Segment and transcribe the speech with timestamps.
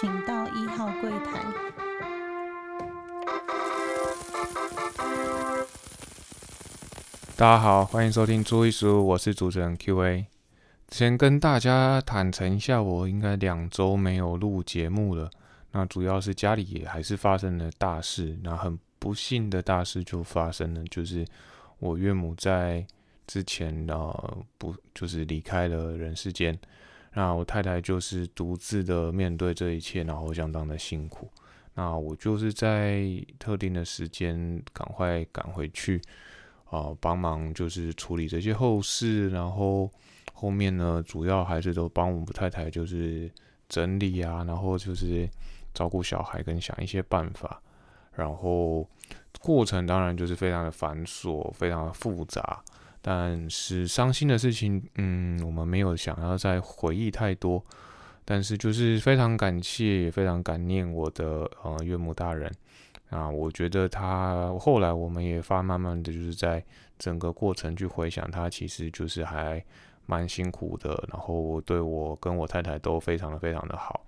[0.00, 1.40] 请到一号柜台。
[7.36, 10.26] 大家好，欢迎收听朱一书，我是主持人 Q&A。
[10.88, 15.30] 先跟大家坦诚一下，我应该两周没有录节目了。
[15.70, 21.24] 那主要是家里也还是发生了大事，那很不幸的大事就发生了，就是
[21.78, 22.84] 我岳母在
[23.28, 26.58] 之前呃不就是离开了人世间。
[27.14, 31.30] 那我太太就是独自的面对这一切，然后相当的辛苦。
[31.74, 33.04] 那我就是在
[33.38, 36.02] 特定的时间赶快赶回去。
[36.70, 39.88] 啊，帮忙就是处理这些后事，然后
[40.32, 43.30] 后面呢，主要还是都帮我们太太就是
[43.68, 45.28] 整理啊，然后就是
[45.72, 47.62] 照顾小孩跟想一些办法，
[48.12, 48.84] 然后
[49.40, 52.60] 过程当然就是非常的繁琐，非常的复杂，
[53.06, 57.62] 但是伤心的事情，嗯，我们没有想要再回忆太多，
[58.24, 62.50] 但是就是非常感谢，也非常感念我的呃岳母大人。
[63.10, 66.64] 啊，我觉得他后来我们也发慢慢的就是在
[66.98, 69.62] 整个过程去回想，他其实就是还
[70.06, 74.00] 蛮辛苦的，然后对我跟我太太都非常的非常的好。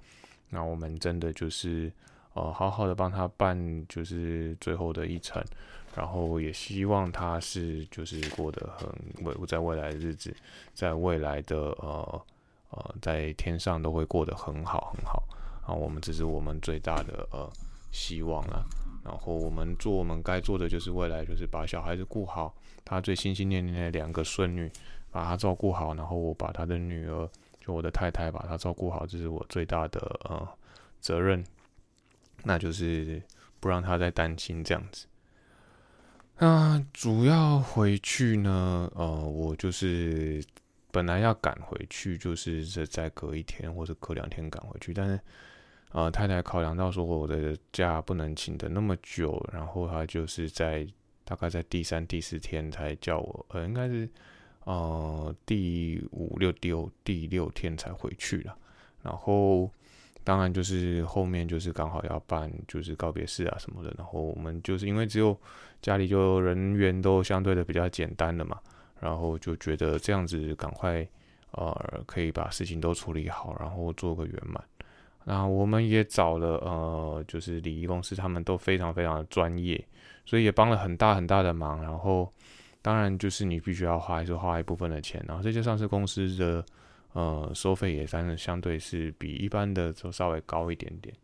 [0.48, 1.92] 那我们真的就是
[2.33, 5.44] 呃好好的帮他办就是最后的一程，
[5.97, 10.36] 然后也希望他是就是过得很未在未来的日子，
[10.75, 12.22] 在未来的呃
[12.69, 15.24] 呃在天上都会过得很好很好。
[15.67, 17.50] 啊，我们这是我们最大的呃
[17.91, 18.62] 希望了。
[19.02, 24.70] 然后我们做我们该做的，就是未来就是把小孩子顾好，他最心心念念的两个孙女，
[25.11, 27.27] 把他照顾好，然后我把他的女儿，
[27.61, 30.47] 就我的太太把他照顾好，这是我最大的呃
[31.00, 31.42] 责任，
[32.42, 33.22] 那就是
[33.61, 35.06] 不让他再担心这样子。
[36.39, 40.45] 那主要回去呢，呃，我就是
[40.91, 45.20] 本来要赶回去，就是这再隔一天或者隔两天赶回去，但是。
[45.92, 50.86] 呃，太太考量到说我的假不能请的那么久，然后她就是在
[51.24, 54.07] 大概在第三、第四天才叫我，呃，应该是
[54.64, 58.55] 呃第五六、第六第六天才回去了。
[59.03, 59.70] 然后
[60.27, 65.39] 当然就是后面就是刚好要办就是告别式啊什么的，然后我们就是因为只有
[65.81, 68.59] 家里就人员都相对的比较简单的嘛，
[68.98, 71.07] 然后就觉得这样子赶快
[71.53, 74.61] 呃可以把事情都处理好，然后做个圆满。
[75.23, 79.86] 那我们也找了呃，就是礼仪公司，他们都非常非常的专业，
[80.25, 81.81] 所以也帮了很大很大的忙。
[81.81, 82.33] 然后
[82.83, 85.25] 当然就是你必须要花，还是花一部分的钱。
[85.29, 86.65] 然后这些上市公司的
[87.17, 91.15] 呃收费也算是相对是比一般的就稍微高一点点，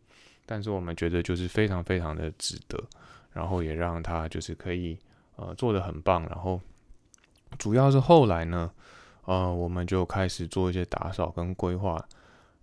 [0.45, 2.81] 但是我们觉得就是非常非常的值得。
[3.33, 4.95] 然后也让他就是可以
[5.37, 6.21] 呃做的很棒。
[6.29, 6.61] 然后
[7.57, 8.69] 主要是后来呢，
[9.25, 11.99] 呃，我们就开始做一些打扫跟规划。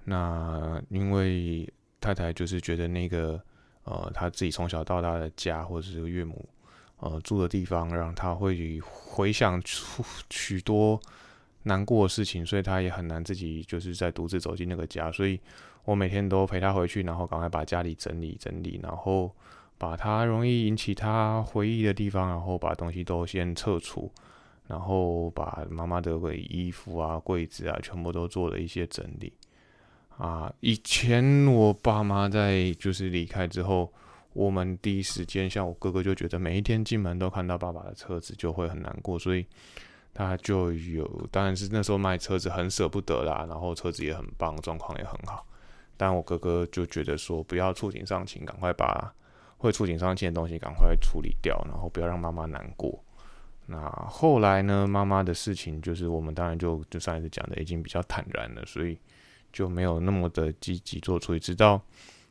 [0.04, 1.68] 那因为
[2.00, 3.42] 太太就是觉得那个
[3.82, 6.48] 呃，他自己从小到大的家或者是岳母
[6.98, 11.00] 呃住的地方，让他会回想出许多
[11.64, 15.10] 难过的事情，所以他也很难自己就是在独自走进那个家。
[15.12, 15.38] 所以
[15.84, 19.34] 我每天都陪他回去，然后赶快把家里整理整理，然后
[19.78, 24.10] 把他容易引起他回忆的地方，然后把东西都先撤除，
[24.66, 29.32] 然后把妈妈的衣服啊、柜子啊，全部都做了一些整理。
[30.16, 33.90] 啊，以前我爸妈在就是离开之后，
[34.34, 39.46] 我们第一时间像我哥哥就觉得每一天进门都看到爸爸的车子就会很难过，所以
[40.26, 45.46] 他就有，当然是那时候卖车子很舍不得啦，然后车子也很棒，状况也很好，
[45.96, 49.12] 但我哥哥就觉得说不要触景伤情，赶快把
[49.58, 53.02] 会触景伤情的东西赶快处理掉，然后不要让妈妈难过。
[53.66, 58.98] 那后来呢，妈妈的事情就是我们当然就就上一次讲的已经比较坦然了，所以。
[59.52, 61.82] 就没有那么的积极做处理，直到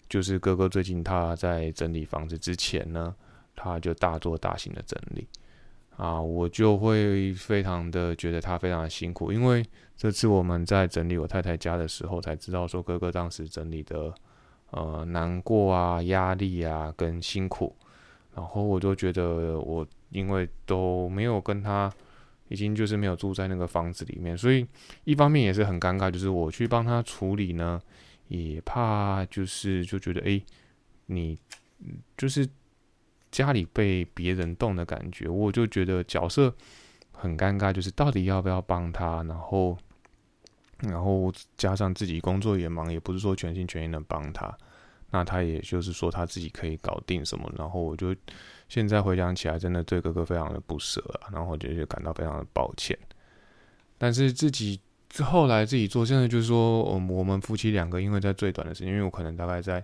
[0.08, 3.14] 就是哥哥最近他在整理房子之前呢，
[3.58, 5.28] 他就大做大型的整理
[6.00, 9.62] 啊，我就会非常的觉得他非常的辛苦，因为
[9.98, 14.14] 这次我们在整理我太太家的时候，才知道说哥哥当时整理的
[14.72, 17.76] 呃难过啊、压力啊跟辛苦，
[18.34, 21.92] 然后我就觉得我因为都没有跟他。
[22.52, 24.66] 已经就是没有住在那个房子里面，所以
[25.04, 27.80] 一方面也是很尴尬，就是我去帮他处理呢，
[28.28, 30.42] 也怕就是就觉得哎，
[31.06, 31.38] 你
[32.18, 32.50] 就是
[33.32, 36.54] 家里被别人动的感觉，我就觉得角色
[37.12, 39.78] 很尴尬，就是到底要不要帮他，然后
[40.80, 44.58] 然后加上自己工作也忙，也不是说全心全意的帮他，
[45.12, 48.16] 那他也就是说他自己可以搞定什么，然后我就。
[48.70, 52.96] 现在回想起来，真的对哥哥非常的不舍啊，然后我就感到非常的抱歉。
[53.98, 54.80] 但是自己
[55.24, 59.84] 后来自己做，现在就是说，我我们夫妻两个，因为在最短的时间，因为我可能大概在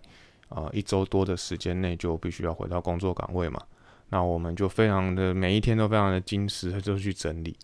[0.49, 3.61] 啊一周多的时间内就必须要回到工作岗位嘛，
[4.09, 7.55] 那我们就非常的每一天都非常的矜持，就去整理。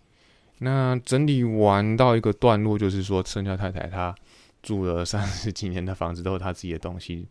[0.59, 4.13] 那整理完到一个段落，就是说，剩下太太她
[4.61, 7.27] 住了三十几年的房子都是她自己的东西，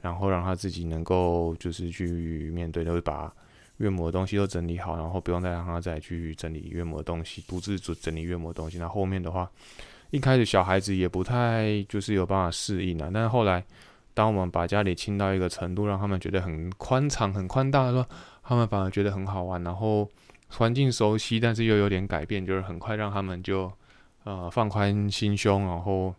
[0.00, 3.32] 然后让她自己能够就是去面对，就是把。
[3.78, 8.76] 岳母的东西都整理好，然后不用再让他再去整理岳母的东西，独自整整理岳母的东西。
[8.76, 9.50] 那后面的话，
[10.10, 13.10] 一开始小孩子也不太就是有办法适应啊。
[13.10, 13.64] 但是后来，
[14.14, 18.06] 当我们把家里清到一个程度，让他们觉得很宽敞、很宽大的时候，
[18.42, 19.62] 他们反而觉得很好玩。
[19.62, 20.08] 然后
[20.48, 23.72] 环境熟悉，但是又有点改变，就是很快让他们就
[24.24, 26.14] 呃放宽心胸，然后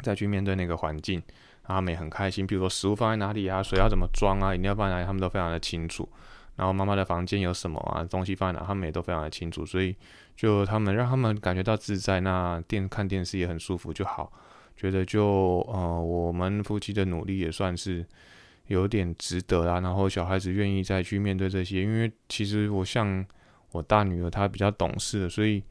[0.00, 1.22] 再去面对那个环境，
[1.64, 2.46] 他们也很开心。
[2.46, 6.08] 比如说食物放在哪里啊，水要怎么装啊，饮料放在哪里，他们都非常的清楚。
[6.54, 8.04] 然后妈妈的房间有什么啊？
[8.04, 8.66] 东西放在哪？
[8.66, 9.96] 他们也都非常的清楚，所以
[10.36, 14.30] 就他们让他们感觉到自在，那电看电视也很舒服就好。
[14.76, 18.04] 觉得就呃，我们夫妻的努力也算是
[18.66, 19.80] 有点值得啦。
[19.80, 23.24] 然后小孩子愿意再去面对这些，因为其实我像
[23.70, 25.62] 我大女儿，她比较懂事的，所以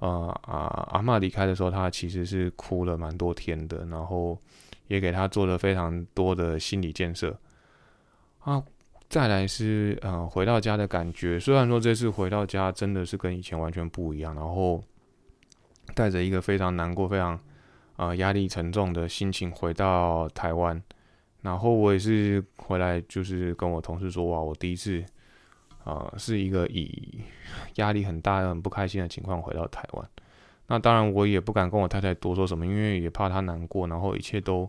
[0.00, 4.38] 呃啊阿妈离开的时候，她其实是哭了蛮多天的，然后
[4.86, 7.38] 也给她做了非常多的心理建设
[8.40, 8.62] 啊。
[9.08, 14.84] 再来是呃回到家的感觉，虽然说这次回到家真的是跟以前完全不一样，然后
[15.94, 17.40] 带着一个非常难过、非常
[17.98, 20.82] 呃压力沉重的心情回到台湾，
[21.42, 25.04] 然后我也是回来就是跟我同事说哇，我第一次
[25.84, 27.20] 啊是一个以
[27.74, 30.10] 压力很大、很不开心的情况回到台湾。
[30.68, 34.66] 那当然我也不敢跟我太太多说什么，因为也怕她难过，然后一切都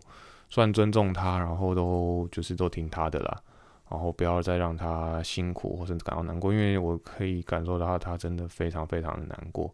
[0.50, 3.42] 算尊重她，然后都就是都听她的啦。
[3.90, 9.68] 然后不要再让他辛苦或者感到难过，因为我可以感受到他真的非常非常的难过，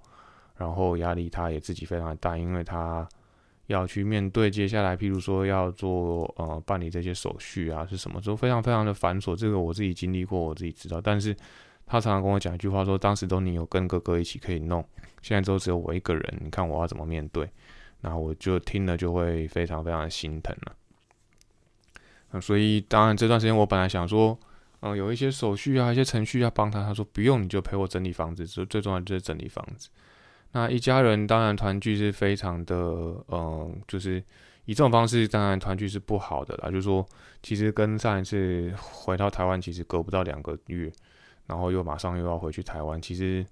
[0.57, 3.07] 然后压力他也自己非常的大，因为他
[3.67, 9.35] 要去面对接下来，譬如说要做呃办理这些手续啊，是什么都非常非常的繁琐。
[9.35, 11.01] 这个我自己经历过，我自己知道。
[11.01, 11.35] 但是
[11.87, 14.85] 他常常跟我讲一句话，说当时都你有跟哥哥一起可以弄，
[15.23, 17.49] 现在都只有我一个人，你看我要怎么面对？
[18.03, 22.41] 那我就听了就会非常非常的心疼了。
[22.41, 24.39] 所以当然这段时间我本来想说，
[24.81, 26.83] 嗯，有一些手续啊，一些程序要帮他。
[26.85, 28.47] 他说不用，你就陪我整理房子。
[28.47, 29.89] 最最重要就是整理房子。
[30.53, 32.75] 那一家人当然团聚是非常的，
[33.29, 34.23] 嗯，就是
[34.65, 36.71] 以这种方式，当然团聚是不好的啦。
[36.71, 37.07] 就是说，
[37.43, 40.91] 其实跟上一次回到台湾，其实隔不到两个月，
[41.47, 43.45] 然后又马上又要回去台湾，其实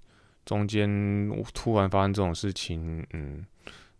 [0.44, 3.44] 中间突然发生这种事情，嗯，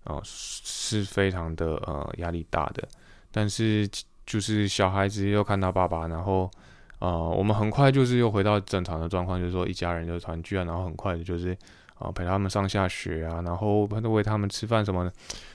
[0.05, 2.87] 啊，是非常的呃压力大的。
[3.31, 3.88] 但是。
[4.26, 6.50] 就是小孩子又看到爸爸，然后，
[6.99, 11.55] 呃，我们很快就是又回到正常的状况，就是说一家人就团聚啊，然后很快的就是
[11.94, 15.12] 啊陪他们上下学啊，然后喂他们吃饭什么的，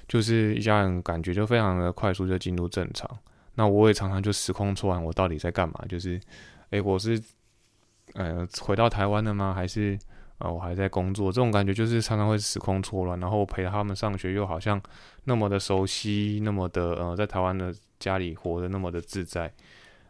[0.08, 3.10] 就是一家人感觉就非常的快速就进入正常。
[3.56, 5.84] 那我也常常就时空错乱，我到底在干嘛？
[5.90, 6.20] 就是，
[6.70, 7.22] 诶，我是，
[8.14, 9.54] 呃，回到台湾了吗？
[9.54, 9.98] 还是？
[10.40, 14.82] 啊，我还在工作，这种感觉就是常常会时空错乱，然后陪他们上学又好像
[15.26, 19.52] 那么的熟悉，那么的呃，在台湾的家里活得那么的自在，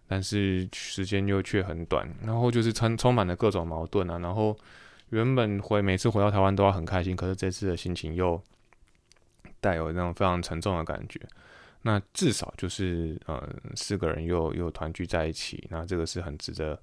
[0.08, 4.56] 但是时间又却很短，然后就是充充满了各种矛盾啊，然后
[5.10, 8.42] 原本回每次回到台湾都要很开心，可是这次的心情又
[9.60, 11.20] 带有那种非常沉重的感觉。
[11.82, 16.80] 那至少就是呃四个人又又团聚在一起，那这个是很值得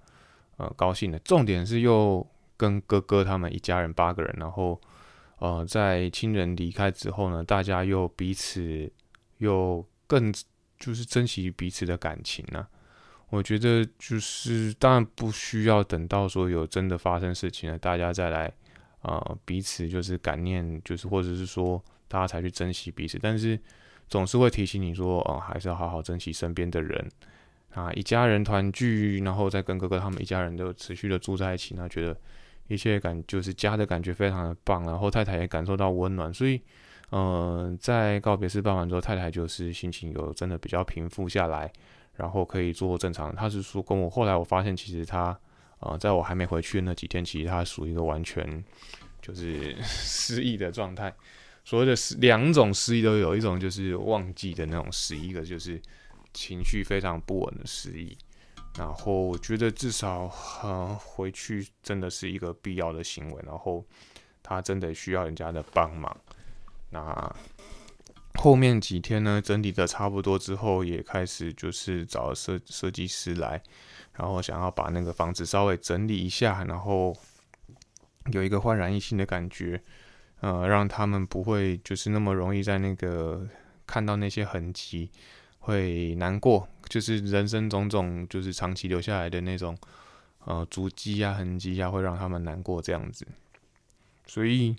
[0.57, 1.19] 呃高兴的。
[1.21, 2.27] 重点是又。
[2.59, 4.81] 跟哥哥他们一家人八个人，然后，
[5.41, 8.91] 呃，在亲人离开之后呢，大家又彼此
[9.37, 10.33] 又更
[10.79, 12.67] 就是珍惜彼此的感情呢。
[13.31, 18.53] 我觉得就是当然不需要等到说有真的发生事情了，大家再来
[19.03, 23.59] 啊彼此就是感念，就是或者是说大家才去珍惜彼此，但是
[24.09, 27.11] 总是会提醒你说，哦，还是要好好珍惜身边的人
[27.75, 32.17] 啊，一家人团聚，然后再跟哥哥他们一家人都持续的住在一起，那觉得。
[32.69, 36.61] 一切感就是家的感觉非常的棒，然后太太也感受到温暖，所以，
[37.13, 41.73] 嗯，在告别式办完之后，太太就是心情有真的比较平复下来，
[42.17, 43.35] 然后可以做正常。
[43.35, 45.39] 他是说跟我后来我发现，其实他，
[45.81, 48.65] 呃，在我还没回去那几天，其实他属于一个完全
[49.23, 51.15] 就是 失忆的状态。
[51.65, 55.81] 所谓的失两种失忆都有，一种就是忘记的那种失忆，一个就是
[56.33, 58.17] 情绪非常不稳的失忆。
[58.79, 60.31] 然后我觉得至少
[60.63, 63.85] 呃回去真的是一个必要的行为，然后
[64.43, 66.15] 他真的需要人家的帮忙。
[66.91, 67.35] 那
[68.39, 73.61] 后面几天呢，整理的差不多之后，也开始就是找设设计师来，
[74.15, 77.17] 然后想要把那个房子稍微整理一下，然后
[78.33, 79.83] 有一个焕然一新的感觉。
[80.41, 83.49] 呃，让他们不会就是那么容易在那个
[83.87, 85.11] 看到那些痕迹
[85.59, 89.75] 会难过，就是人生种种就是长期留下来的那种
[90.45, 93.27] 呃足迹啊痕迹啊，会让他们难过这样子。
[94.27, 94.77] 所以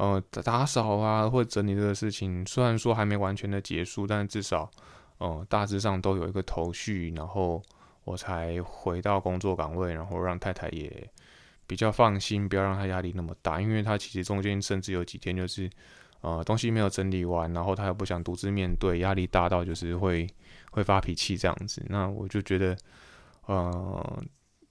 [0.00, 4.70] 呃打扫啊或者整理这个事情，虽然说还没完全的结束，但至少
[5.18, 7.62] 呃大致上都有一个头绪，然后
[8.04, 11.10] 我才回到工作岗位，然后让太太也。
[11.66, 15.70] 比较放心，不要让她压力那么大，因为她其实中间甚至有几天就是，
[16.20, 20.26] 呃，东西没有整理完，然后她又不想独自面对，压力大到就是会
[20.72, 21.80] 会发脾气这样子。
[21.88, 22.76] 那我就觉得，
[23.46, 24.22] 呃，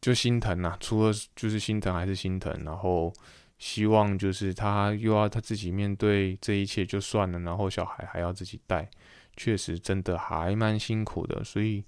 [0.01, 3.13] 就心疼呐，除了就是心疼还是心疼，然后
[3.59, 8.89] 希望就是他又要他自己面对这一切就算了，然后小孩还要自己带，
[9.37, 11.83] 确实真的还蛮辛苦的，所以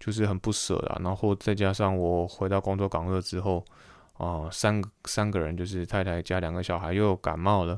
[0.00, 0.98] 就是很不舍啦。
[1.04, 3.62] 然后再加上我回到工作岗位之后。
[4.18, 7.76] 哦，三三个人就是太太加两个小孩又感冒了，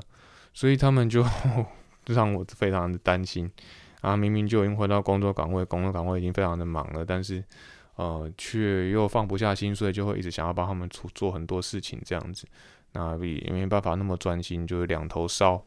[0.55, 1.23] 所以他们就
[2.09, 3.47] 让我非常的担心。
[4.01, 7.43] 啊，明明就已经回到工作岗位，工作岗位已经非常的忙了，但是
[7.93, 12.47] 呃，却又放不下心，所以就会一直想要帮他们做做很多事情这样子。
[12.93, 15.63] 那也没办法那么专心，就是两头烧。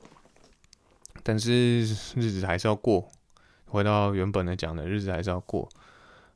[1.23, 1.81] 但是
[2.17, 3.09] 日子还是要过，
[3.67, 5.69] 回到原本的讲的日子还是要过。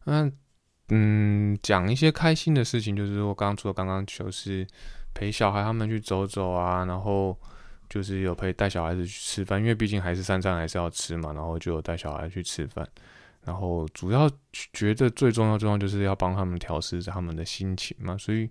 [0.05, 0.31] 那。
[0.91, 4.67] 嗯，讲一些开心的事情，就是我刚刚除了刚刚就是
[5.13, 7.39] 陪小孩他们去走走啊，然后
[7.91, 12.89] 就是有陪带小孩子去吃饭，因为毕竟还是三餐还是要吃嘛，然后就有带小孩去吃饭，
[13.45, 14.31] 然后主要
[14.73, 18.49] 觉得最重要重要就是要帮他们调试他们的心情嘛，所以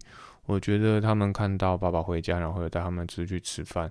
[0.48, 3.88] 我觉得他们看到爸爸回家，然后带他们出去吃饭。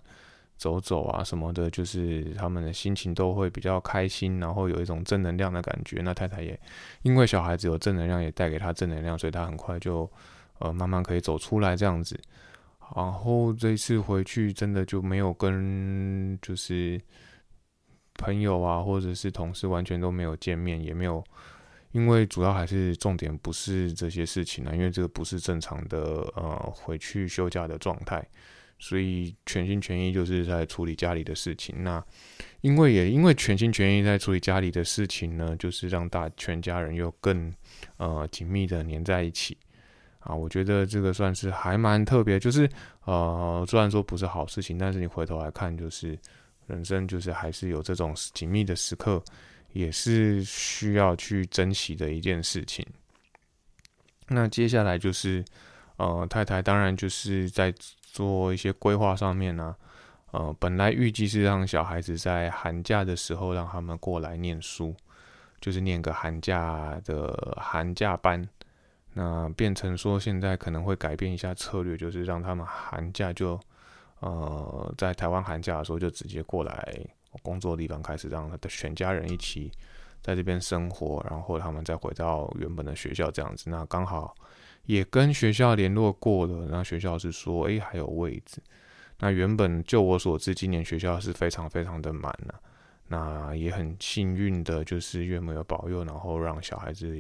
[0.59, 6.01] 走走啊什么的，就是他们的心情都会比较开心，然后有一种正能量的感觉。
[6.01, 6.59] 那太太也
[7.03, 10.11] 因为小孩子有正能量，也带给他正能量，所以他很快就
[10.61, 12.19] 呃慢慢可以走出来这样子。
[12.95, 16.99] 然后这次回去真的就没有跟就是
[18.15, 21.23] 朋友啊或者是同事完全都没有见面，也没有，
[21.93, 28.27] 因为主要还是重点不是这些事情啊，因为这个不是正常的呃回去休假的状态。
[28.79, 31.83] 所以全心全意就是在处理家里的事情。
[31.83, 32.05] 那
[32.61, 37.51] 因为也因为全心全意在处理家里的事情呢，就是让大全家人又更
[37.97, 39.57] 呃紧密的黏在一起
[40.19, 40.35] 啊。
[40.35, 42.39] 我觉得这个算是还蛮特别。
[42.39, 42.69] 就是
[43.07, 46.19] 呃，虽然说不是好事情，但是你回头来看，就是
[46.67, 49.25] 人生就是还是有这种紧密的时刻，
[49.77, 52.87] 也是需要去珍惜的一件事情。
[54.29, 55.45] 那接下来就是
[55.97, 57.73] 呃，太太当然就是在。
[58.17, 59.77] 做一些规划上面呢，
[60.31, 64.97] 呃，本来预计是让小孩子在寒假的时候让他们过来念书，
[65.61, 68.49] 就是念个寒假的寒假班。
[69.13, 73.61] 那变成说现在可能会改变一下策略，就是让他们寒假就
[74.21, 76.99] 呃在台湾寒假的时候就直接过来
[77.43, 79.71] 工作地方开始让他的全家人一起
[80.23, 83.71] 在这边生活，然后他们再回到原本的学校这样子。
[83.71, 84.35] 那刚好。
[84.85, 88.63] 也跟学校联络过了，那学校是说，哎，还有位置。
[89.19, 92.55] 那原本就我所知，今年学校是非常非常的满了。
[93.09, 97.19] 那也很幸运的，就是岳母有保佑，然后让小孩子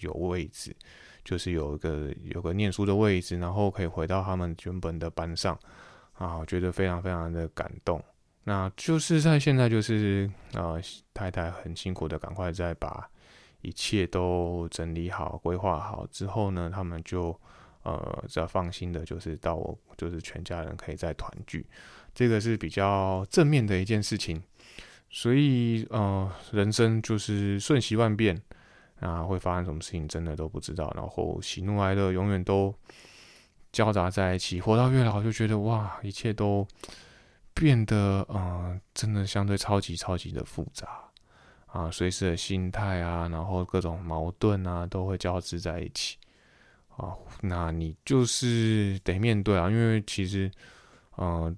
[0.00, 0.76] 有位置，
[1.24, 5.58] 就是有一个有个念书的位置，然后可以回到他们原本的班上。
[6.18, 7.98] 啊，我觉得非常非常的感动。
[8.48, 10.80] 那就是在现在，就是呃，
[11.12, 13.10] 太太很辛苦的，赶快再把。
[13.62, 17.36] 一切都整理好、规划好之后呢，他们就
[17.82, 21.66] 呃比较放心的，就是到我就是全家人可以再团聚，
[22.14, 24.40] 这个是比较正面的一件事情。
[25.10, 28.40] 所以呃，人生就是瞬息万变
[29.00, 30.92] 啊，会发生什么事情真的都不知道。
[30.94, 32.72] 然后喜怒哀乐永远都
[33.72, 36.64] 交杂在一起，活到越老就觉得哇，一切都
[37.56, 41.00] 变得嗯，真的相对超级超级的复杂。
[41.66, 46.16] 啊，随时的心态啊，然后各种矛盾啊，都会交织在一起。
[46.96, 50.50] 啊，那你就是得面对啊，因为其实，
[51.18, 51.54] 嗯，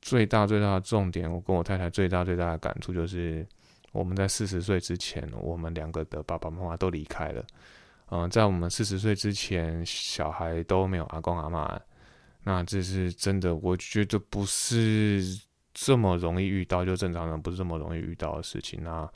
[0.00, 3.46] 最大最大的重点，我跟我太太最大最大的感触就是，
[3.92, 7.44] 我们在四十岁之前，我们两个的爸爸妈妈都离开了。
[8.10, 11.80] 嗯，在我们四十岁之前，小孩都没有阿公阿妈。
[12.46, 15.22] 那这是真的，我觉得不是。
[15.78, 19.06] 这么容易遇到，就正常人不是这么容易遇到的事情那！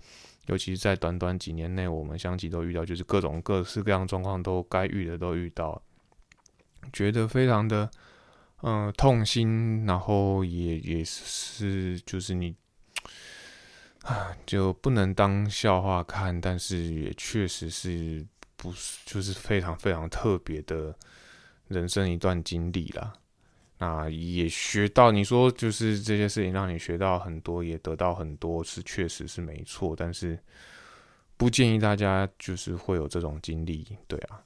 [0.44, 5.82] 尤其是在短短几年内，我们相继都遇到，就是各种各式各样状况都该遇的都遇到，
[6.92, 7.90] 觉得非常的
[8.60, 12.54] 嗯痛心，然后也也是就是你
[14.02, 18.26] 啊就不能当笑话看，但是也确实是
[18.58, 20.94] 不是就是非常非常特别的
[21.68, 23.14] 人生一段经历啦。
[23.82, 29.96] 那也学到，你说就是这些事情让你学到很多，也得到很多，是确实是没错。
[29.96, 30.38] 但是
[31.38, 34.38] 不建议大家就是会有这种经历，对啊。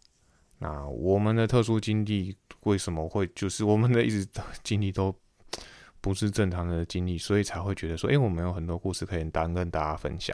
[0.58, 4.24] 那我们的特殊经历为什么会就是我们的一直
[4.62, 5.12] 经历都
[6.00, 10.32] 不是正常的经历，所以才会觉得说，哎，我们有很多故事可以单跟大家分享。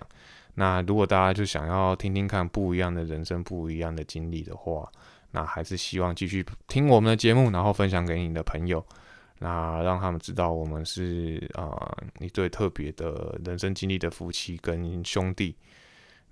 [0.55, 4.87] 那如果大家就想要听听看不一样的人生、不一样的经历的话，
[5.33, 8.85] 那还是希望继续听我们的节目，然后分享给你的朋友，
[9.39, 15.55] 那让他们知道我们是啊一对特别的人生经历的夫妻跟兄弟。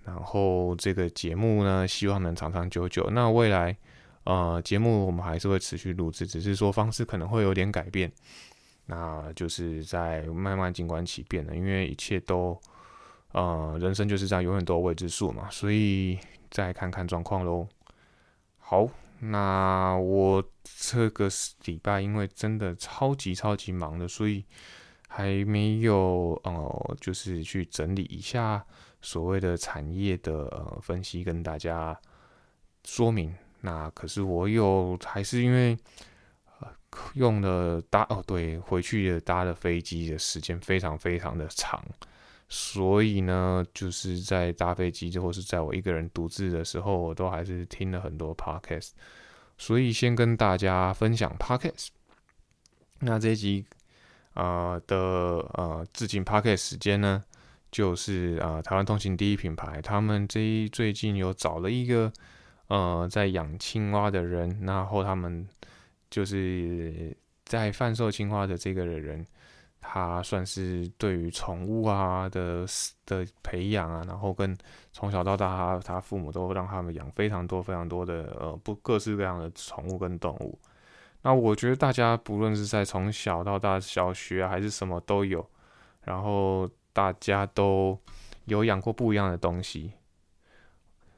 [0.04, 3.08] 然后这个节目呢，希望能长长久久。
[3.10, 3.76] 那未来
[4.24, 8.10] 呃节目我们还是会持续录制，只是说方式可能会有点改变。
[8.86, 12.58] 那就是在慢慢静观其变的，因为一切都
[13.32, 16.18] 呃人生就是这样，永远都有未知数嘛，所以
[16.50, 17.68] 再看看状况喽。
[18.70, 18.86] 好，
[19.20, 21.26] 那我这个
[21.64, 24.44] 礼拜因为真的超级超级忙的，所以
[25.08, 28.62] 还没有呃，就是去整理一下
[29.00, 31.98] 所谓的产业的呃分析，跟大家
[32.84, 33.34] 说明。
[33.62, 35.74] 那可是我有，还是因为
[37.14, 41.82] 用的搭哦，对，回去的搭的飞机的时间非常非常的长。
[42.48, 48.92] 所以呢，就是在搭飞机，或是在我一个人独自的时候，我都还是听了很多 podcast。
[49.58, 51.88] 所以先跟大家分享 podcast。
[53.00, 53.66] 那这一集
[54.32, 57.22] 啊的呃致敬 podcast 时间呢，
[57.70, 62.10] 就是啊台湾通勤第一品牌，他们这一最近有找了一个
[62.68, 65.46] 呃在养青蛙的人，然后他们
[66.08, 67.14] 就是
[67.44, 69.26] 在贩售青蛙的这个人。
[69.90, 72.66] 他算是对于宠物啊的
[73.06, 74.54] 的培养啊，然后跟
[74.92, 80.58] 从小到大，他他父母都让他们养非常多非常多的呃不各式各样的宠物跟动物。
[81.22, 85.44] 那我觉得大家不论是在从小到大小学还是什么都有，
[86.02, 87.98] 然后大家都
[88.44, 89.94] 有养过不一样的东西。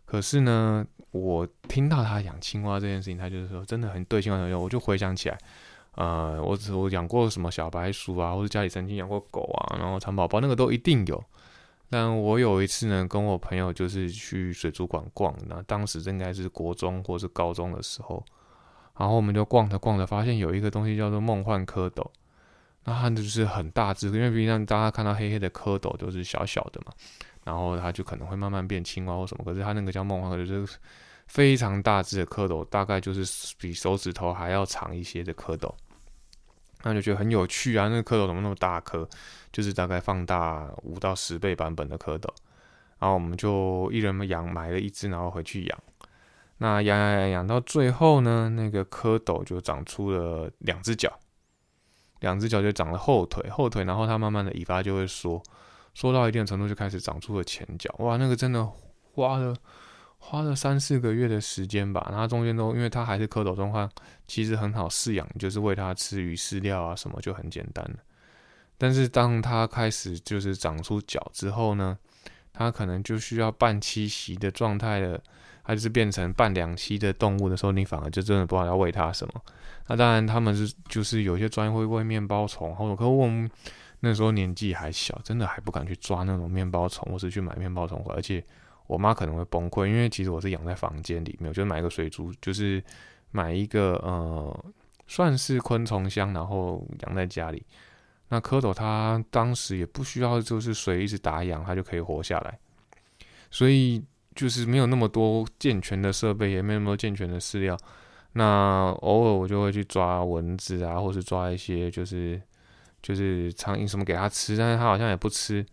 [0.05, 5.37] 可是呢，我听到他养青蛙这件事情，他就是说真的很对青蛙很有，我就回想起来。
[6.01, 11.23] 呃，我只我养过什么小白鼠啊，或者家里曾经养过狗啊，然后蚕宝宝那个都一定有。
[11.91, 18.25] 但我有一次呢，跟我朋友就是去水族馆逛，那当时应该是国中或是高中的时候，
[18.97, 22.03] 然后我们就逛着逛着，发现有一个东西叫做梦幻蝌蚪，
[22.85, 26.93] 那它就是很大只，因为平常大家看到黑黑的蝌蚪都是小小的嘛，
[27.45, 30.79] 然后它就可能会慢慢变青蛙或什么，可是它那个叫梦幻，就是
[31.27, 35.71] 非常大只的蝌蚪，大概就是比手指头还要长一些的蝌蚪。
[36.83, 37.89] 那就觉得很有趣啊！
[37.89, 39.09] 那个蝌蚪怎么那么大颗？
[39.53, 42.29] 就是大概放大五到十倍版本的蝌蚪。
[42.99, 45.79] 然后我们就一人养买了一只，然后回去养。
[46.59, 51.19] 那养养养养到最后呢，那个蝌蚪就长出了两只脚，
[52.21, 55.43] 两只脚就长了后腿，后腿，然后它慢慢的尾巴就会缩，
[55.95, 57.95] 缩到一定程度就开始长出了前脚。
[57.99, 58.67] 哇，那个真的
[59.15, 59.55] 花了。
[60.23, 63.91] 花了三四个月的时间吧，然后中间都因为它还是蝌蚪状况，
[64.29, 67.85] 其实很好饲养，就是喂它吃鱼饲料啊什么就很简单。
[68.79, 71.99] 但是当它开始就是长出脚之后呢，
[72.53, 75.21] 它可能就需要半栖息的状态了，
[75.65, 79.35] 它就是变成半两栖的动物的时候，你反而就真的不知道要喂它什么。
[79.89, 83.51] 那当然他们是就是有些专业会喂面包虫，或者可我们
[83.99, 88.45] 那时候年纪还小，真的还不敢去抓那种面包虫，或是去买面包虫，而且。
[88.91, 92.83] 我妈可能会崩溃，因为其实我是养在房间里面，就买一个水族，就是
[93.31, 94.65] 买一个呃，
[95.07, 97.65] 算是昆虫箱，然后养在家里。
[98.31, 102.59] 那蝌蚪它当时也不需要，就是水一直打氧，它就可以活下来。
[103.49, 107.79] 所以就是没有那么多健全的设备，也没有那么多健全的饲料。
[108.33, 112.43] 那偶尔我就会去抓蚊子啊，或是抓一些就是
[113.01, 115.65] 就是苍蝇什么给它吃，但是它好像也不吃。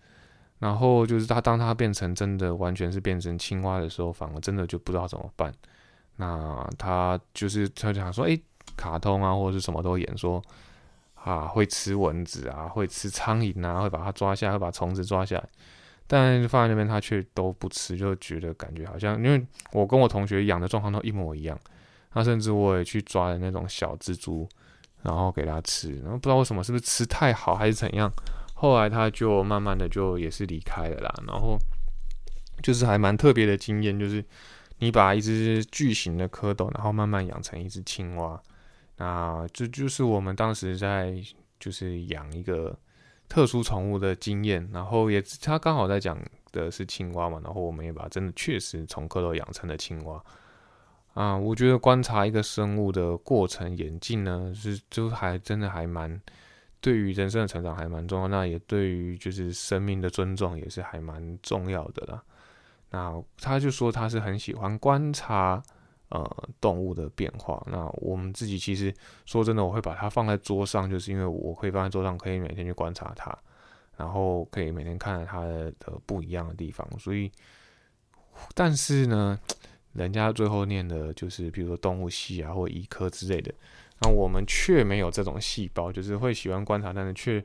[0.60, 5.54] 然后就是它，当它变成真的完全是变成青蛙的时候，反而真的就不知道怎么办。
[6.16, 8.40] 那它就是他想说，哎，
[8.76, 10.42] 卡通啊或者是什么都演说
[11.14, 15.48] 啊，会吃蚊子啊，会吃苍蝇啊，会把它抓下，会把虫子抓下来。
[16.08, 21.60] 但放在那边它却都不吃，就觉得感觉好像，因为我跟我同学养的状况都一模一样。
[22.14, 24.48] 那甚至我也去抓的那种小蜘蛛，
[25.04, 28.12] 然后给它吃，然后不知道为什么，是不是吃太好还是怎样？
[28.60, 31.60] 后来他就慢慢的就也是离开了啦，然后
[32.64, 34.26] 就是还蛮特别的经验，就是
[34.80, 38.42] 你把一只巨型的蝌蚪，然后慢慢养成一只青蛙，
[38.98, 41.16] 那这就是我们当时在
[41.60, 42.76] 就是养一个
[43.30, 46.20] 特殊宠物的经验，然后也他刚好在讲
[46.52, 50.24] 的是青蛙嘛，然后我们也把真的确实从蝌蚪养成了青蛙，
[51.14, 56.20] 啊，我觉得观察一个生物的过程演进呢，是就还真的还蛮
[56.80, 62.24] 对于人生的成长还蛮重要，那也对于就是生命的尊重也是还蛮重要的啦。
[62.92, 65.62] 那他就说他是很喜欢观察
[66.10, 67.62] 呃动物的变化。
[67.70, 68.94] 那我们自己其实
[69.26, 73.38] 说真的，我会把它放在桌上，就是因为我可以放在桌上，可以每天去观察它，
[73.98, 75.74] 然后可以每天看它的
[76.06, 76.88] 不一样的地方。
[76.98, 77.30] 所以，
[78.54, 79.38] 但是呢，
[79.92, 83.54] 人家最后念的就是，比如说动物系啊，或医科之类的，
[84.00, 87.44] 那我们却没有这种细胞，就是会喜欢观察，但是却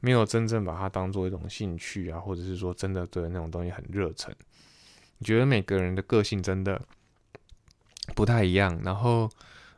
[0.00, 4.34] 没有真正把它当做一种兴趣啊，或者是说真的对那种东西很热忱。
[5.18, 6.80] 你觉得每个人的个性真的
[8.14, 9.30] 不太一样，然后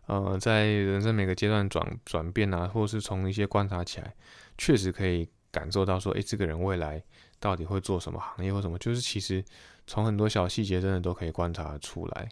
[0.07, 4.15] 呃，在人生每个阶段转转变啊，或是从一些观察起来，
[4.57, 7.03] 确实可以感受到说，诶，这个人未来
[7.39, 9.45] 到底会做什么行业或什么，就是其实
[9.87, 12.29] 从很多小细节真的都可以观察出来。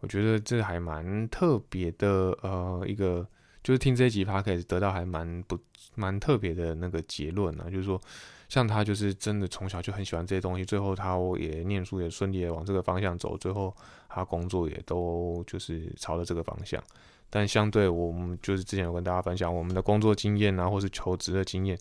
[0.00, 3.26] 我觉得这还蛮特别的，呃，一个
[3.62, 5.58] 就是听这一集 p 可以得到还蛮不
[5.94, 8.00] 蛮特别的那个结论呢，就是说。
[8.48, 13.76] 像他就是真的从小就很喜欢这些东西，最后他也念书也顺利的往这个方向走，最后
[14.08, 16.82] 他工作也都就是朝着这个方向。
[17.28, 21.78] 但相对我们就是之前有跟大家分享我们的工作经验啊，或是求职的经验，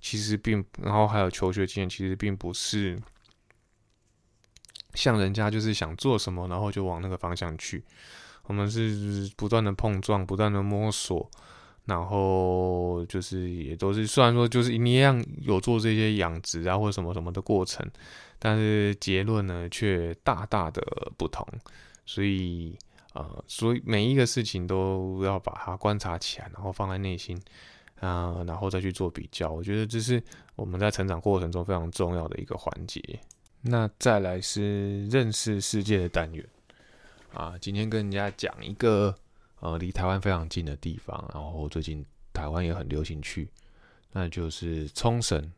[0.00, 3.00] 其实并然后还有求学经验，其实并不是
[4.98, 7.84] 像人家就是想做什么，然后就往那个方向去。
[8.44, 11.30] 我们是不断的碰撞，不断的摸索。
[11.84, 17.82] 然后就是也都是，虽然说就是你一样有做这些养殖啊或者什么什么的过程，
[18.38, 20.82] 但是结论呢却大大的
[21.16, 21.46] 不同。
[22.04, 22.76] 所以
[23.14, 27.40] 呃，所以每一个事情都要把它观察起来，然后放在内心
[28.00, 29.50] 啊，然后再去做比较。
[29.50, 30.22] 我觉得这是
[30.56, 33.00] 我们在成长过程中非常重要的一个环节。
[33.62, 36.46] 那再来是认识世界的单元
[37.32, 39.14] 啊，今天跟人家讲一个。
[39.60, 43.48] 呃，离台湾非常近的地方，然后最近台湾也很流行去，
[44.12, 45.52] 那就是冲绳。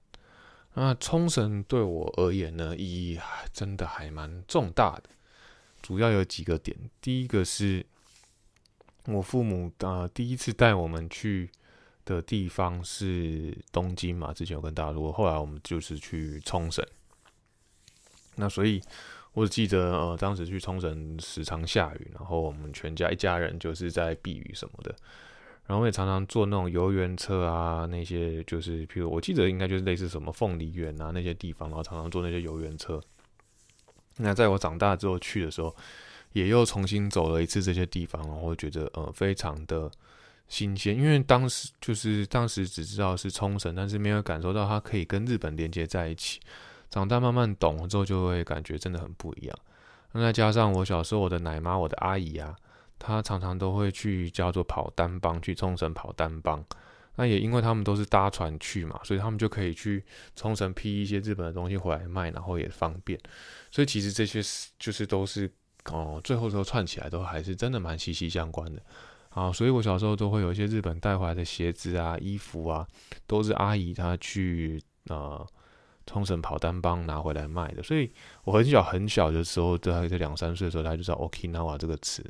[0.72, 3.20] 那冲绳对我而言呢，意义
[3.52, 5.10] 真的还蛮重大的。
[5.82, 7.84] 主要有几个点，第一个是
[9.04, 11.50] 我父母呃第一次带我们去
[12.06, 16.82] 的地方是东京嘛，之前有跟大家说，后来我们就是去冲绳。
[18.37, 18.81] 那所以。
[19.33, 24.93] 我记得，呃，当时去冲绳时常下雨，然后我们全家一家人就是在避雨什么的，
[25.69, 33.01] 然后也常常坐那种游园车啊，那些就是，譬如我记得应该就是类似什么凤梨园啊那些地方，然后常常坐那些游园车。
[34.16, 35.73] 那在我长大之后去的时候，
[36.33, 39.88] 也又重新走了一次这些地方，然后觉得呃非常的
[40.49, 46.40] 新鲜，因为当时就是当时只知道是冲绳，但是没有感受到它可以跟日本连接在一起。
[46.90, 49.57] 长大慢慢懂了之后，就会感觉真的很不一样。
[50.12, 52.57] 那再加上我小时候，我的奶妈、我的阿姨啊，
[52.98, 56.64] 她常常都会去叫做跑单帮，去冲绳跑单帮。
[57.14, 60.03] 那也因为他们都是搭船去嘛，所以他们就可以去
[60.35, 63.18] 冲绳批一些日本的东西回来卖，然后也方便。
[63.70, 64.42] 所以其实这些
[64.79, 65.48] 就是都是
[65.92, 68.83] 哦，最后都串起来都还是真的蛮息息相关的
[69.29, 69.53] 啊。
[69.53, 72.85] 所以我小时候都会有一些日本带回来的鞋子啊、衣服啊，
[73.29, 75.46] 都是阿姨她去呃。
[76.11, 78.11] 冲绳跑单帮拿回来卖的，所以
[78.42, 82.25] 我很小很小的时候，在在两三岁的时候，他就知道 Okinawa 这个词，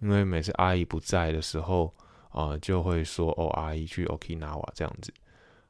[0.00, 1.94] 因为每次阿姨不在的时候，
[2.30, 5.14] 啊，就会说哦，阿姨去 Okinawa 这样子，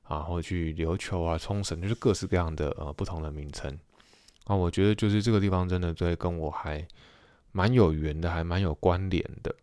[0.08, 3.78] 然后去琉球啊、冲绳，就是各式各样的呃不同的名称
[4.44, 4.56] 啊。
[4.56, 6.82] 我觉得就是这个地方真的对跟我还
[7.50, 9.54] 蛮有缘的，还蛮有关联的。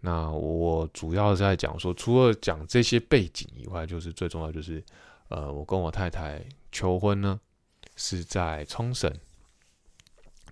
[0.00, 4.84] 那我主要是在讲说，除了讲这些背景以外，就是最重要就是。
[5.28, 7.40] 呃，我跟我太太求婚呢，
[7.96, 9.12] 是在冲绳。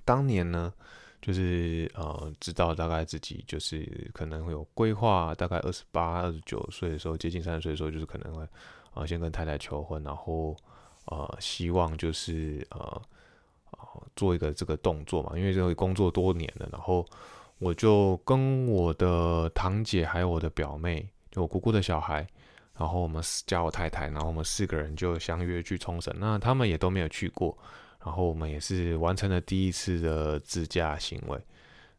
[0.05, 0.73] 当年呢，
[1.21, 8.47] 就是呃，知道大概自己就是可能会有规划，大概二十八、二十九岁的时候，接近三十岁的时候，就是可能会
[8.95, 10.57] 呃先跟太太求婚，然后
[11.05, 13.01] 呃希望就是呃
[14.17, 17.07] 做一个这个动作嘛，因为这个工作多年了，然后
[17.59, 22.27] 我就跟我的堂姐还有我的表妹，就我姑姑的小孩。
[22.79, 26.13] 然后我们加我太太，然后我们四个人就相约去冲绳。
[26.19, 27.57] 那他们也都没有去过，
[28.05, 31.39] 然后我们也是完成了第一次的自驾行为。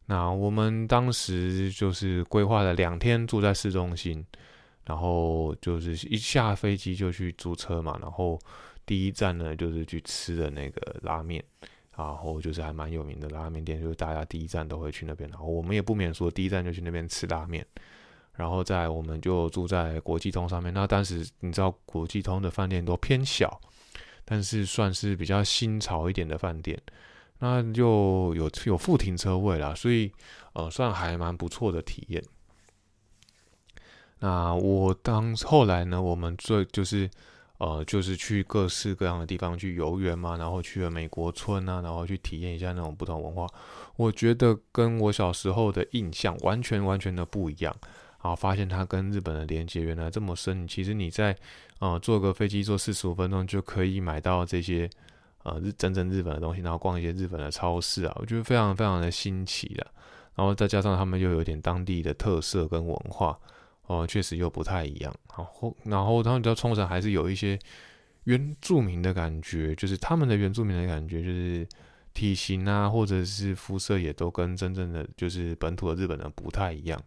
[0.06, 4.22] 那我们当时就是规划了两天住在市中心，
[4.84, 7.96] 然后就是一下飞机就去租车嘛。
[8.02, 8.38] 然后
[8.84, 11.42] 第一站呢就是去吃的那个拉面，
[11.96, 15.30] 然后就是还蛮有名的拉面店，就是大家第一站都会去那边。
[15.30, 17.64] 然后我们也不免说第一站就去那边吃拉面。
[18.36, 20.72] 然后在我们就住在国际通上面。
[20.74, 23.60] 那当时你知道国际通的饭店都偏小，
[24.24, 26.80] 但是算是比较新潮一点的饭店。
[27.40, 30.10] 那就有有副停车位啦，所以
[30.54, 32.22] 呃算还蛮不错的体验。
[34.20, 37.10] 那我当后来呢，我们最就是
[37.58, 43.46] 呃就是去各式各样的地方去游园嘛，然后去了美国村啊，然后去体验一下那种不同文化。
[43.96, 47.76] 我觉得跟我小时候的印象完全完全的不一样。
[48.24, 50.66] 然后发现它跟日本的连接原来这么深。
[50.66, 51.36] 其实你在
[51.78, 54.88] 呃坐个飞机坐四十五分钟就可以买到这些
[55.42, 59.86] 呃日真正日本的东西，然后逛一些日本的超市啊，我觉得非常非常的新奇的。
[60.34, 63.38] 然后再加上他们又有点当地的特色跟文化，
[63.86, 65.14] 哦，确实又不太一样。
[65.36, 67.58] 然后然后他们道冲绳还是有一些
[68.24, 71.68] 原住民的感觉，就是他们的原住民的感觉，就是
[72.14, 76.98] 体型啊或者是肤色也都跟真正的就是本土的日本人不太一样。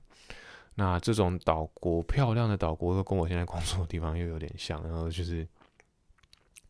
[0.79, 5.45] 那这种岛国漂亮的岛国，又跟我现在工作的地方又有点像，然后就是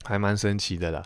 [0.06, 1.04] 还蛮神奇的啦。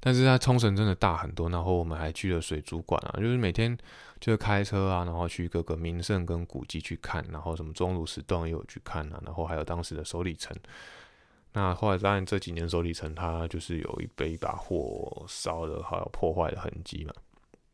[0.00, 3.76] 但是它冲绳真的大很多，然后我们还去了水族馆啊，就是每天
[4.18, 10.56] 就是开车啊，然后去各个名胜跟古迹去看，然后什么钟乳石洞也有去看啊，然后还有当时的首里城。
[11.52, 17.12] 那后来当然这几年首里城它就是有一被一把火烧的，还有破坏的痕迹嘛。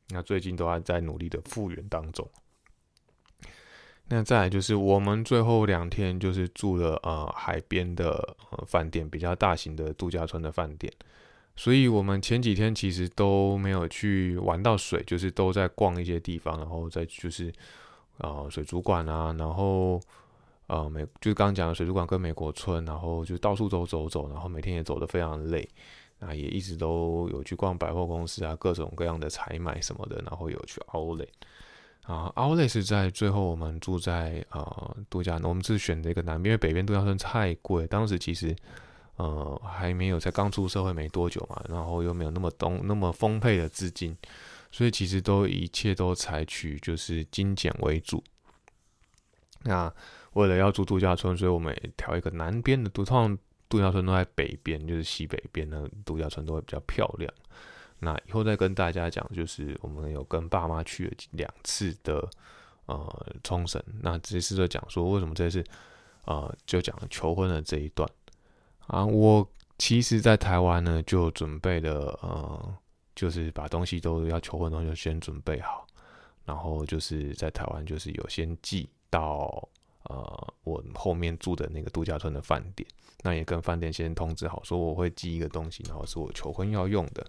[0.09, 2.29] 那最近都还在努力的复原当中。
[4.09, 10.93] 那再来就是我们最后两天就是住了呃海边的呃饭店，比较大型的度假村的饭店，
[11.57, 17.51] 所以我们前几天其实都没有去玩到水，就是都在逛一些地方，然后再就是
[18.19, 19.99] 啊水族馆啊，然后
[20.67, 25.67] 呃美就是刚刚讲的水族馆跟美国村，然后就到处走走走，然后每天也走得非常累，
[26.21, 31.29] 啊也一直都有去逛百货公司啊，各种各样的采买什么的，然后有去 Outlet。
[32.07, 37.87] 啊，奥莱是在最后，我们住在呃度假，我们是选择一个南边，因为北边度假村太贵。
[37.87, 38.55] 当时其实
[39.17, 44.15] 呃还没有才刚出社会没多久嘛，然后又没有那么东那么丰沛的资金，
[44.71, 48.23] 所以其实都一切都采取就是精简为主。
[49.63, 49.91] 那
[50.35, 57.33] 为了要住度假村，所以我们调一个南边的，通常度假村都在北边，就是西北边的度假村都会比较漂亮。
[58.05, 62.29] 那以后再跟大家讲，就是我们有跟爸妈去了两次的
[62.87, 63.83] 呃冲绳。
[64.03, 65.65] 那这次就讲说为什么这次
[66.27, 68.09] 呃就讲求婚的这一段
[68.87, 69.05] 啊。
[69.05, 72.75] 我其实，在台湾呢就准备了呃，
[73.17, 75.87] 就是把东西都要求婚东西先准备好，
[76.45, 79.69] 然后就是在台湾就是有先寄到
[80.05, 82.87] 呃我后面住的那个度假村的饭店。
[83.27, 87.27] 那也跟饭店先通知好，说我会寄一个东西，然后是我求婚要用的。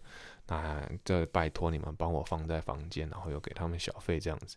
[0.48, 4.56] 那这拜托你们帮我放在房间，然后又给他们小费这样子。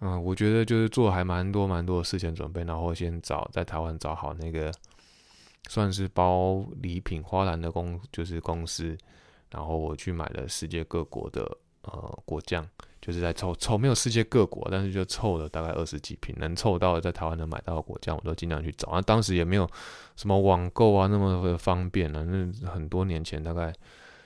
[0.00, 4.70] 嗯，我觉得就是做还蛮多蛮多的事前准备，然后先找在台湾找好那个
[5.68, 8.98] 算是包礼品花篮的公就是公司，
[9.50, 12.68] 然后我去买了世界各国的呃果酱，
[13.00, 18.90] 就是在凑凑没有世界各国，但是就凑了大概二十几瓶，能凑到在台湾能买到的果酱，我都尽量去找。
[18.92, 19.66] 那当时也没有
[20.16, 23.72] 什么网购啊那么的方便了，那很多年前大概。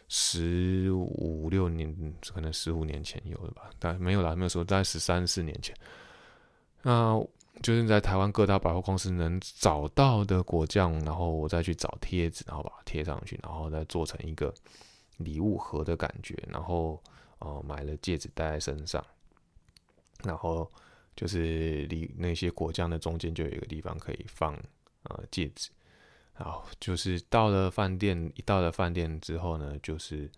[0.09, 5.77] 十五六年，可能十五年前有的吧，但没有啦，没有说在十三四年前。
[6.83, 7.21] 那
[7.63, 14.55] 就是在台湾各大百货公司能找到的果酱，然后我再去找贴纸，然后把它贴上去，然后再做成一个
[15.17, 17.03] 礼物盒的感觉，然后
[17.39, 19.05] 呃买了戒指戴在身上，
[20.23, 20.71] 然后
[21.17, 24.55] 就是离那些果酱的中间就有一个地方可以放
[25.05, 25.71] 呃戒指。
[26.39, 30.31] 然后，就是到了饭店，一到了饭店之后呢，就是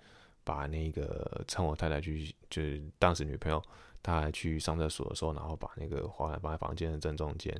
[0.45, 3.61] 把那个趁我太太去，就是当时女朋友
[4.01, 7.53] 她去上厕所的时候，然后把那个花篮放在房间的正中间，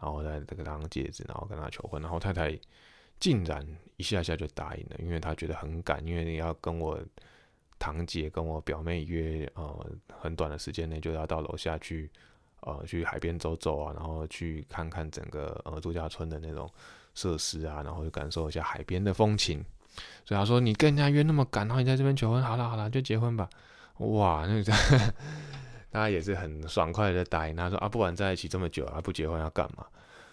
[0.00, 2.56] 然后再这个当戒指，然后跟她求婚，然后太太
[3.18, 6.96] 竟然一下下就答应了，因为她觉得很赶，因为要跟我
[7.80, 12.08] 堂姐跟我表妹约，呃，很短的时间内就要到楼下去，
[12.60, 16.70] 呃，去海边走走啊，然后去看看整个呃度假村的那种。
[17.20, 19.62] 设施啊，然后就感受一下海边的风情。
[20.24, 23.50] 所以他说：“你跟人家约那么赶，然后你在这边求婚，好了好了，就结婚吧。”
[23.98, 24.72] 哇，那个
[25.90, 27.54] 大家也是很爽快的答应。
[27.54, 29.84] 他说：“啊，不管在一起这么久，还不结婚要干嘛？”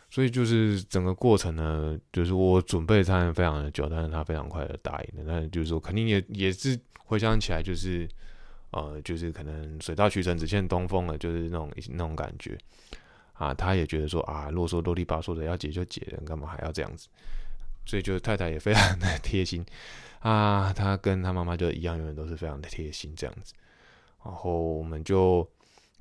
[0.10, 5.34] 所以就是整个过程呢，就是我准备他非常的久，但是他非常快的答应了。
[5.34, 8.08] 那就是说，肯定也也是回想起来，就是
[8.71, 12.58] 呃，就是可能水到渠成，只欠东风了，就是那种那种感觉。
[13.38, 17.08] 啊，他也觉得说啊，啰嗦啰里吧嗦的，要解就解了，干嘛还要这样子？
[17.86, 19.65] 所以就太太也非常的 贴心
[20.19, 23.54] 啊，他跟他妈妈就一样，永远都是非常的贴心这样子。
[24.26, 25.47] 然后我们就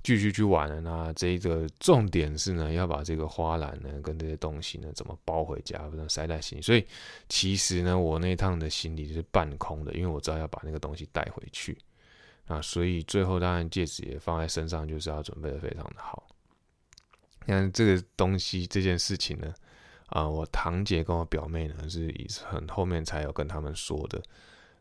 [0.02, 0.80] 继续去玩了。
[0.80, 6.62] 那这一个重点是呢，要把这个花篮呢跟这些东西呢怎么包回家，不能塞在行李。
[6.62, 6.84] 所以
[7.28, 11.78] 其实呢，我那趟的行李是半空的，因为我知道要把那个东西带回去。
[12.46, 16.26] 啊所以最后当然戒指也放在身上，就是要准备的非常的好。
[17.46, 19.54] 你看这个东西这件事情呢，
[20.08, 24.20] 啊，我堂姐跟我表妹呢是很后面才有跟他们说的。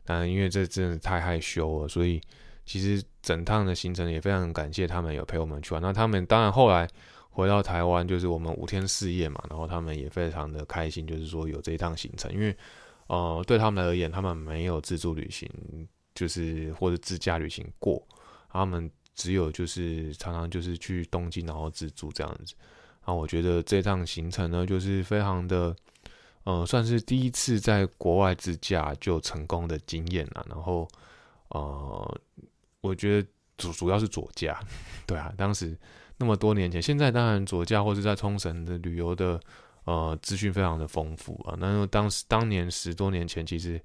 [0.04, 2.20] 但因为这真的太害羞了，所以
[2.64, 5.82] 其实整趟的行程也非常感谢他们有陪我们去玩。
[5.82, 6.88] 那他们当然后来
[7.30, 12.56] 回到台湾，就是我们五天四夜嘛，然后他们也非常的开心，就是说有这一趟行程，因为
[13.06, 15.48] 呃对他们而言，他们没有自助旅行。
[16.16, 18.02] 就是或者自驾旅行过，
[18.48, 22.54] 他们只有就是常常就是去东京然后自助这样子，
[23.04, 25.74] 然后我觉得这趟行程呢就是非常的，
[26.44, 30.46] 呃，算是第一次在国外自驾就成功的经验了。
[30.48, 30.86] 然后
[31.48, 32.20] 呃，
[32.80, 34.60] 我觉得主主要是左驾，
[35.04, 35.76] 对啊，当时
[36.18, 39.40] 那么多年前，现在当然左驾或者在冲绳的旅游的
[39.84, 41.56] 呃资讯非常的丰富啊。
[41.58, 43.80] 那当时当年十多年前其实。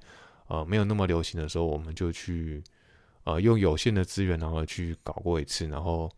[0.47, 2.61] 呃，没有那么流行的时候，我们就去，
[3.23, 6.11] 呃，用有限的资源，然后去搞过一次，然后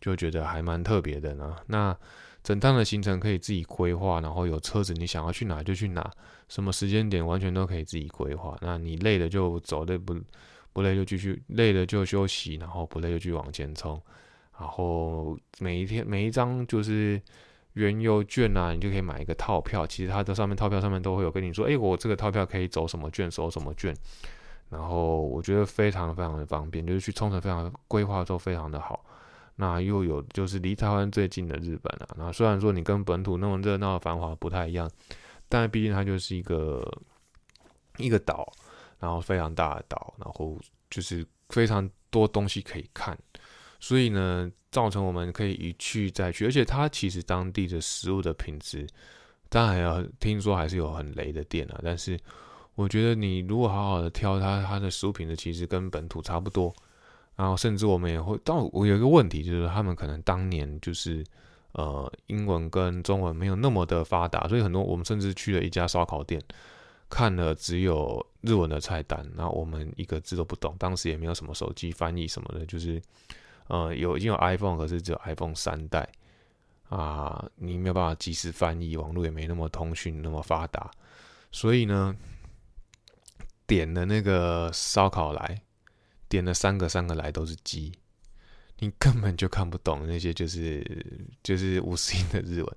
[0.00, 1.56] 就觉得还蛮特别的呢。
[1.66, 1.96] 那
[2.42, 6.10] 整趟的行程可以自己规划，然后有车子，你想要去哪就去哪，
[6.48, 8.56] 什么时间点完全都可以自己规划。
[8.60, 10.14] 那你累了就走，累不
[10.72, 14.00] 不累就继续，累了就休息，然后不累就继续往前冲。
[14.58, 17.20] 然后每一天每一张就是。
[17.74, 19.86] 原油券啊，你就可以买一个套票。
[19.86, 23.96] 其实它的上面套票上面都会有跟你说，哎，我这个套票可以走什么券，收什么券。
[24.72, 29.04] 然后我觉得非常非常的方便，就是去冲绳非常规划都非常的好。
[29.54, 32.08] 那又有就是离台湾最近的日本啊。
[32.16, 34.90] 那虽然说你跟本土那么热闹繁华不太一样，
[35.46, 36.82] 但毕竟它就是一个
[37.98, 38.50] 一个岛，
[38.98, 40.58] 然后非常大的岛，然后
[40.88, 43.16] 就是非常多东西可以看。
[43.78, 48.86] 所以呢，造成我们可以一去再去，而且它其实当地的食物的品质，
[49.50, 51.78] 当然还要听说还是有很雷的店啊。
[51.84, 52.18] 但是
[52.74, 56.74] 我觉得你如果好好的挑它，它的食物品质其实跟本土差不多。
[57.34, 61.24] 然后甚至我们也会，但我有一个问题就是，他们可能当年就是
[61.72, 66.40] 呃英文跟中文没有那么的发达，所以很多我们甚至去了一家烧烤店，
[67.08, 70.76] 看了只有日文的菜单，那我们一个字都不懂。
[70.78, 73.00] 当时也没有什么手机翻译什么的，就是。
[73.68, 76.06] 呃，有已经有 iPhone，可是只有 iPhone 三代
[76.90, 80.90] 啊，你没有办法及时翻译，网络也没那么通讯那么发达，
[81.52, 82.14] 所以呢，
[83.72, 85.62] 点了那个烧烤来，
[86.28, 87.90] 点了三个，三个来都是鸡。
[88.80, 90.84] 你根本就看不懂那些就是
[91.42, 92.76] 就是五十音的日文，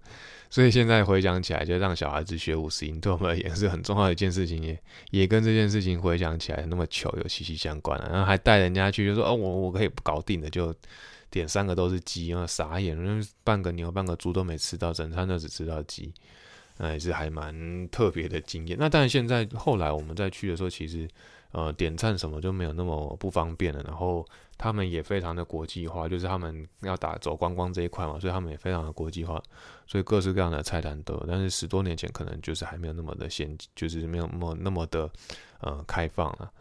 [0.50, 4.82] 所以现在回想起来，就让小孩子学五十音，对我们而言是很重要的一件事情，也
[5.12, 8.08] 也跟这件事情回想起来那么糗有息息相关了。
[8.10, 10.74] 然后还带人家去，就说哦，我我可以搞定的，就
[11.30, 12.98] 点三个都是鸡，然后傻眼，
[13.44, 16.14] 半个牛半个猪都没吃到，整餐都只吃到鸡，
[16.78, 18.78] 那也是还蛮特别的经验。
[18.80, 21.08] 那但是现在后来我们再去的时候，其实。
[21.52, 23.82] 呃，点赞什么就没有那么不方便了。
[23.84, 29.42] 然后他们也非常的国际化，就是他们要打走观光这一块嘛，所以他们也非常的国际化，
[29.88, 31.26] 所以各式各样的菜单都有。
[31.26, 35.10] 但是十多年前可能就是还没有那么的先进，就是没有那么那么的
[35.62, 36.52] 呃开放了。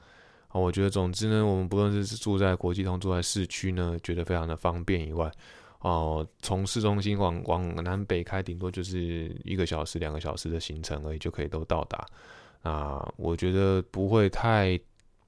[0.53, 5.29] 我觉得总之呢，我们不论是住在国际通，住在市区呢，觉得非常的方便以外，
[5.85, 12.07] 哦，从市中心往往南北开，顶多就是一个小时、两个小时的行程而已，就可以都到达。
[12.63, 14.81] 啊，我觉得不会太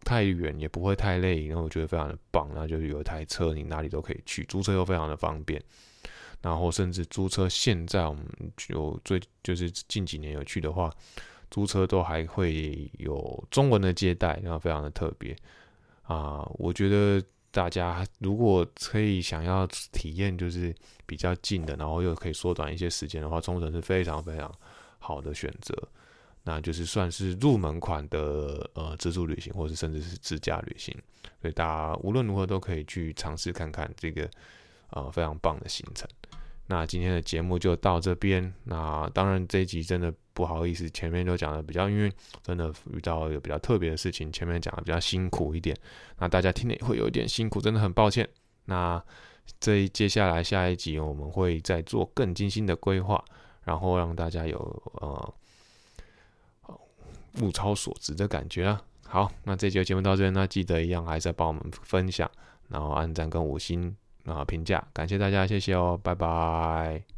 [0.03, 2.51] 太远，也不会太累，然后我觉得非常的棒。
[2.55, 5.63] 那就是有一台车，你哪里都可以去，租车又非常的方便。
[6.41, 8.25] 然后甚至租车，现在我们
[8.69, 10.91] 有最就是近几年有去的话，
[11.51, 15.37] 租车都还会有中文的接待，然后非常的特别。
[16.05, 17.23] 啊，我觉得
[17.57, 20.75] 大家如果可以想要体验就是
[21.07, 24.55] 比较近的，然后又可以缩短一些时间的话，冲绳是非常非常
[24.99, 25.75] 好的选择。
[26.45, 30.95] 那就是算是入门款的呃自助旅行，或者甚至是自驾旅行，
[31.41, 34.29] 所以大家无论如何都可以去尝试看看这个
[34.91, 36.07] 呃非常棒的行程。
[36.67, 38.53] 那今天的节目就到这边。
[38.65, 45.77] 那当然这一集真的不好意思，前面都讲的比较，因为真的遇到有比较特别的事情，前面讲的比较辛苦一点，
[46.19, 48.29] 那大家听的也会有一点辛苦，真的很抱歉。
[48.65, 49.03] 那
[49.61, 53.25] 这一接下来下一集我们会再做更精心的规划，
[53.65, 54.59] 然后让大家有
[54.95, 55.35] 呃。
[57.43, 58.83] 物超所值的感觉啊！
[59.07, 62.31] 好，那这期节目到这边，那记得一样还是帮我们分享，
[62.69, 63.95] 然后按赞跟五星
[64.35, 67.16] 啊评价，感谢大家，谢谢哦，拜拜。